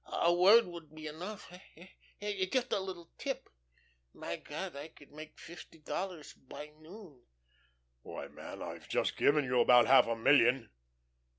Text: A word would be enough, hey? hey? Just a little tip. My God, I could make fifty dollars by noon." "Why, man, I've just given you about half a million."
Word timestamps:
A 0.11 0.33
word 0.33 0.65
would 0.65 0.95
be 0.95 1.05
enough, 1.05 1.47
hey? 1.49 1.91
hey? 2.17 2.47
Just 2.47 2.73
a 2.73 2.79
little 2.79 3.11
tip. 3.19 3.47
My 4.15 4.35
God, 4.37 4.75
I 4.75 4.87
could 4.87 5.11
make 5.11 5.37
fifty 5.37 5.77
dollars 5.77 6.33
by 6.33 6.71
noon." 6.79 7.21
"Why, 8.01 8.27
man, 8.27 8.63
I've 8.63 8.89
just 8.89 9.15
given 9.15 9.45
you 9.45 9.59
about 9.59 9.85
half 9.85 10.07
a 10.07 10.15
million." 10.15 10.71